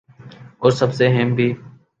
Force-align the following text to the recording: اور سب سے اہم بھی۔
اور 0.59 0.71
سب 0.71 0.93
سے 0.93 1.07
اہم 1.07 1.33
بھی۔ 1.35 1.53